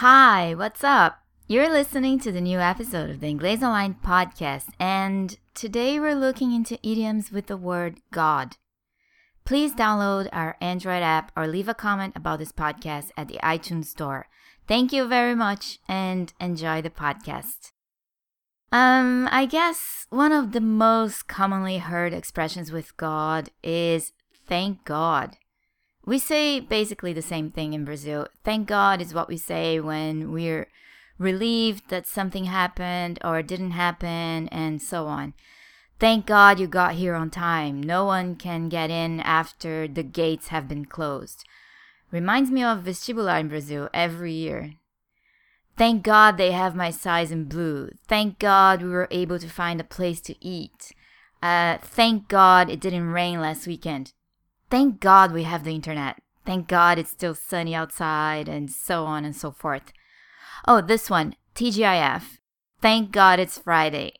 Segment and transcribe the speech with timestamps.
[0.00, 1.24] Hi, what's up?
[1.48, 6.52] You're listening to the new episode of the Inglês Online podcast, and today we're looking
[6.52, 8.58] into idioms with the word God.
[9.44, 13.86] Please download our Android app or leave a comment about this podcast at the iTunes
[13.86, 14.28] Store.
[14.68, 17.72] Thank you very much and enjoy the podcast.
[18.70, 24.12] Um, I guess one of the most commonly heard expressions with God is
[24.46, 25.38] thank God.
[26.08, 28.28] We say basically the same thing in Brazil.
[28.42, 30.66] Thank God is what we say when we're
[31.18, 35.34] relieved that something happened or didn't happen, and so on.
[36.00, 37.82] Thank God you got here on time.
[37.82, 41.44] No one can get in after the gates have been closed.
[42.10, 44.76] Reminds me of vestibular in Brazil every year.
[45.76, 47.90] Thank God they have my size in blue.
[48.06, 50.90] Thank God we were able to find a place to eat.
[51.42, 54.14] Uh, thank God it didn't rain last weekend.
[54.70, 56.20] Thank God we have the internet.
[56.44, 59.92] Thank God it's still sunny outside, and so on and so forth.
[60.66, 62.38] Oh, this one, TGIF.
[62.80, 64.12] Thank God it's Friday.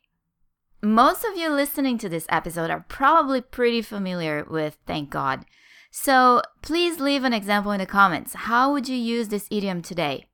[0.82, 5.44] Most of you listening to this episode are probably pretty familiar with thank God.
[5.90, 8.34] So please leave an example in the comments.
[8.34, 10.26] How would you use this idiom today?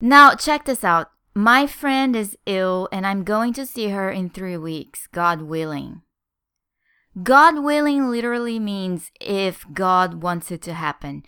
[0.00, 1.10] Now, check this out.
[1.34, 6.02] My friend is ill and I'm going to see her in three weeks, God willing.
[7.22, 11.24] God willing literally means if God wants it to happen.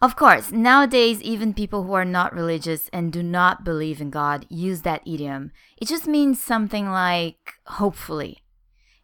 [0.00, 4.46] Of course, nowadays, even people who are not religious and do not believe in God
[4.48, 5.50] use that idiom.
[5.76, 8.44] It just means something like, hopefully.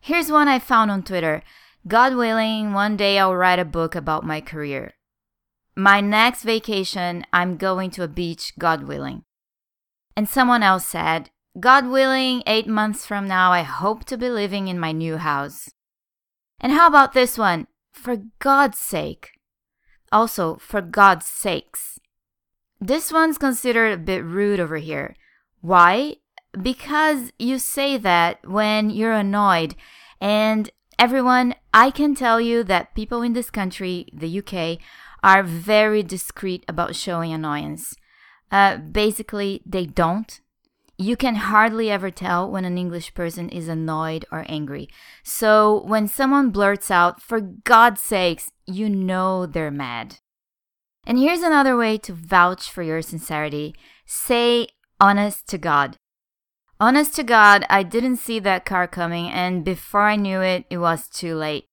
[0.00, 1.42] Here's one I found on Twitter
[1.86, 4.94] God willing, one day I'll write a book about my career.
[5.76, 9.24] My next vacation, I'm going to a beach, God willing.
[10.16, 14.68] And someone else said, God willing, eight months from now, I hope to be living
[14.68, 15.70] in my new house.
[16.60, 17.66] And how about this one?
[17.92, 19.32] For God's sake.
[20.10, 21.98] Also, for God's sakes.
[22.80, 25.16] This one's considered a bit rude over here.
[25.60, 26.16] Why?
[26.60, 29.74] Because you say that when you're annoyed.
[30.20, 34.78] And everyone, I can tell you that people in this country, the UK,
[35.22, 37.96] are very discreet about showing annoyance.
[38.50, 40.40] Uh, basically, they don't
[40.96, 44.88] you can hardly ever tell when an English person is annoyed or angry.
[45.22, 50.18] So when someone blurts out, for God's sakes, you know they're mad.
[51.06, 53.74] And here's another way to vouch for your sincerity
[54.06, 54.68] say,
[55.00, 55.96] honest to God.
[56.80, 60.78] Honest to God, I didn't see that car coming, and before I knew it, it
[60.78, 61.66] was too late.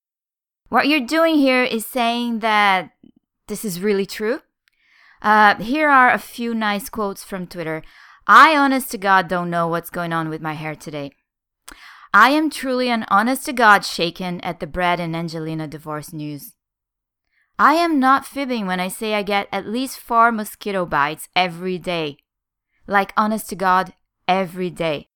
[0.69, 2.91] What you're doing here is saying that
[3.47, 4.41] this is really true.
[5.21, 7.83] Uh, here are a few nice quotes from Twitter.
[8.33, 11.11] I, honest to God, don't know what's going on with my hair today.
[12.13, 16.53] I am truly an honest to God shaken at the Brad and Angelina divorce news.
[17.59, 21.77] I am not fibbing when I say I get at least four mosquito bites every
[21.77, 22.19] day.
[22.87, 23.91] Like, honest to God,
[24.29, 25.09] every day.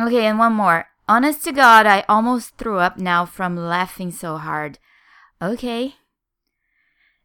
[0.00, 0.86] Okay, and one more.
[1.06, 4.78] Honest to God, I almost threw up now from laughing so hard.
[5.42, 5.96] Okay,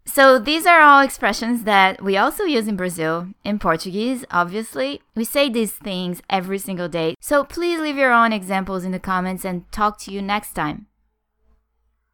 [0.05, 3.27] so these are all expressions that we also use in Brazil.
[3.43, 7.15] In Portuguese, obviously, we say these things every single day.
[7.19, 10.87] So please leave your own examples in the comments and talk to you next time.